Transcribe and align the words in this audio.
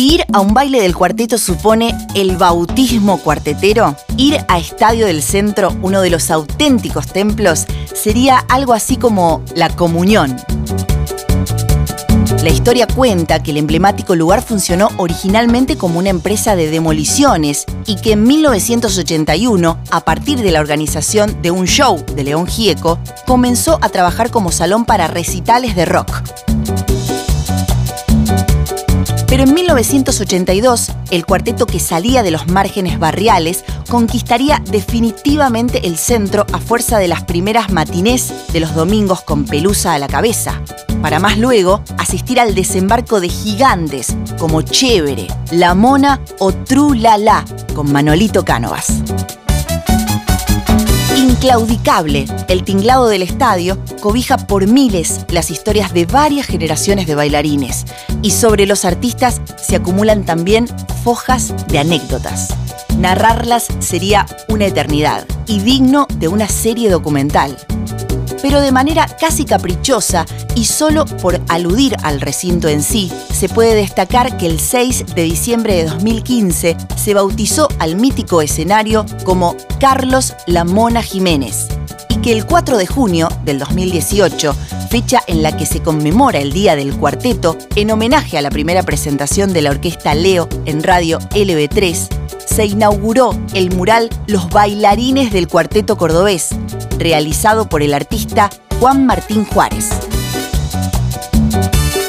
Ir 0.00 0.24
a 0.32 0.40
un 0.40 0.54
baile 0.54 0.80
del 0.80 0.96
cuarteto 0.96 1.36
supone 1.36 1.94
el 2.14 2.38
bautismo 2.38 3.18
cuartetero, 3.18 3.94
ir 4.16 4.42
a 4.48 4.58
Estadio 4.58 5.04
del 5.04 5.22
Centro, 5.22 5.76
uno 5.82 6.00
de 6.00 6.08
los 6.08 6.30
auténticos 6.30 7.08
templos, 7.08 7.66
sería 7.92 8.38
algo 8.48 8.72
así 8.72 8.96
como 8.96 9.44
la 9.54 9.68
comunión. 9.68 10.34
La 12.42 12.48
historia 12.48 12.86
cuenta 12.86 13.42
que 13.42 13.50
el 13.50 13.58
emblemático 13.58 14.16
lugar 14.16 14.40
funcionó 14.40 14.88
originalmente 14.96 15.76
como 15.76 15.98
una 15.98 16.08
empresa 16.08 16.56
de 16.56 16.70
demoliciones 16.70 17.66
y 17.84 17.96
que 17.96 18.12
en 18.12 18.22
1981, 18.22 19.78
a 19.90 20.00
partir 20.00 20.40
de 20.40 20.50
la 20.50 20.60
organización 20.60 21.42
de 21.42 21.50
un 21.50 21.66
show 21.66 22.02
de 22.16 22.24
León 22.24 22.46
Gieco, 22.46 22.98
comenzó 23.26 23.78
a 23.82 23.90
trabajar 23.90 24.30
como 24.30 24.50
salón 24.50 24.86
para 24.86 25.08
recitales 25.08 25.76
de 25.76 25.84
rock. 25.84 26.22
Pero 29.30 29.44
en 29.44 29.54
1982, 29.54 30.90
el 31.12 31.24
cuarteto 31.24 31.64
que 31.64 31.78
salía 31.78 32.24
de 32.24 32.32
los 32.32 32.48
márgenes 32.48 32.98
barriales 32.98 33.64
conquistaría 33.88 34.60
definitivamente 34.72 35.86
el 35.86 35.96
centro 35.98 36.44
a 36.52 36.58
fuerza 36.58 36.98
de 36.98 37.06
las 37.06 37.22
primeras 37.22 37.70
matinés 37.70 38.32
de 38.52 38.58
los 38.58 38.74
domingos 38.74 39.22
con 39.22 39.44
pelusa 39.44 39.94
a 39.94 40.00
la 40.00 40.08
cabeza, 40.08 40.60
para 41.00 41.20
más 41.20 41.38
luego 41.38 41.80
asistir 41.96 42.40
al 42.40 42.56
desembarco 42.56 43.20
de 43.20 43.28
gigantes 43.28 44.16
como 44.36 44.62
Chévere, 44.62 45.28
La 45.52 45.76
Mona 45.76 46.20
o 46.40 46.50
Tru 46.52 46.94
La 46.94 47.16
La 47.16 47.44
con 47.72 47.92
Manolito 47.92 48.44
Cánovas 48.44 49.00
inclaudicable, 51.40 52.26
el 52.48 52.64
tinglado 52.64 53.08
del 53.08 53.22
estadio 53.22 53.78
cobija 54.02 54.36
por 54.36 54.66
miles 54.66 55.20
las 55.30 55.50
historias 55.50 55.94
de 55.94 56.04
varias 56.04 56.46
generaciones 56.46 57.06
de 57.06 57.14
bailarines. 57.14 57.86
Y 58.20 58.32
sobre 58.32 58.66
los 58.66 58.84
artistas 58.84 59.40
se 59.56 59.76
acumulan 59.76 60.26
también 60.26 60.66
fojas 61.02 61.54
de 61.68 61.78
anécdotas. 61.78 62.54
Narrarlas 62.98 63.68
sería 63.78 64.26
una 64.48 64.66
eternidad 64.66 65.24
y 65.46 65.60
digno 65.60 66.06
de 66.16 66.28
una 66.28 66.46
serie 66.46 66.90
documental 66.90 67.56
pero 68.42 68.60
de 68.60 68.72
manera 68.72 69.06
casi 69.20 69.44
caprichosa 69.44 70.26
y 70.54 70.64
solo 70.64 71.04
por 71.04 71.40
aludir 71.48 71.96
al 72.02 72.20
recinto 72.20 72.68
en 72.68 72.82
sí, 72.82 73.10
se 73.32 73.48
puede 73.48 73.74
destacar 73.74 74.36
que 74.36 74.46
el 74.46 74.60
6 74.60 75.14
de 75.14 75.22
diciembre 75.22 75.76
de 75.76 75.84
2015 75.84 76.76
se 76.96 77.14
bautizó 77.14 77.68
al 77.78 77.96
mítico 77.96 78.42
escenario 78.42 79.06
como 79.24 79.56
Carlos 79.78 80.34
La 80.46 80.64
Mona 80.64 81.02
Jiménez 81.02 81.68
y 82.08 82.16
que 82.16 82.32
el 82.32 82.46
4 82.46 82.76
de 82.76 82.86
junio 82.86 83.28
del 83.44 83.58
2018, 83.58 84.54
fecha 84.90 85.22
en 85.26 85.42
la 85.42 85.56
que 85.56 85.66
se 85.66 85.80
conmemora 85.80 86.40
el 86.40 86.52
Día 86.52 86.76
del 86.76 86.94
Cuarteto, 86.96 87.56
en 87.76 87.90
homenaje 87.90 88.36
a 88.36 88.42
la 88.42 88.50
primera 88.50 88.82
presentación 88.82 89.52
de 89.52 89.62
la 89.62 89.70
orquesta 89.70 90.14
Leo 90.14 90.48
en 90.66 90.82
radio 90.82 91.18
LB3, 91.30 92.08
se 92.46 92.66
inauguró 92.66 93.38
el 93.54 93.74
mural 93.74 94.10
Los 94.26 94.50
bailarines 94.50 95.32
del 95.32 95.46
Cuarteto 95.46 95.96
Cordobés, 95.96 96.48
realizado 97.00 97.68
por 97.68 97.82
el 97.82 97.94
artista 97.94 98.50
Juan 98.78 99.06
Martín 99.06 99.44
Juárez. 99.44 99.88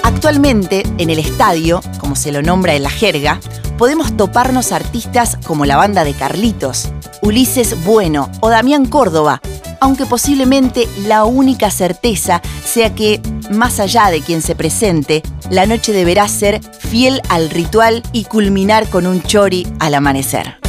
Actualmente, 0.04 0.84
en 1.00 1.10
el 1.10 1.18
estadio, 1.18 1.82
como 2.00 2.16
se 2.16 2.32
lo 2.32 2.44
nombra 2.44 2.76
en 2.76 2.84
la 2.84 2.92
jerga, 2.92 3.40
podemos 3.78 4.16
toparnos 4.16 4.72
artistas 4.72 5.38
como 5.48 5.66
la 5.66 5.78
banda 5.78 6.04
de 6.04 6.14
Carlitos, 6.14 6.90
Ulises 7.24 7.84
Bueno 7.84 8.30
o 8.42 8.50
Damián 8.50 8.86
Córdoba, 8.86 9.42
aunque 9.80 10.06
posiblemente 10.06 10.88
la 11.08 11.24
única 11.24 11.72
certeza 11.72 12.42
sea 12.64 12.94
que, 12.94 13.20
más 13.50 13.80
allá 13.80 14.12
de 14.12 14.22
quien 14.22 14.44
se 14.44 14.56
presente, 14.56 15.24
la 15.50 15.66
noche 15.66 15.94
deberá 15.94 16.28
ser 16.28 16.62
fiel 16.62 17.22
al 17.30 17.50
ritual 17.50 18.04
y 18.12 18.26
culminar 18.26 18.88
con 18.88 19.08
un 19.08 19.24
chori 19.24 19.66
al 19.80 19.96
amanecer. 19.96 20.61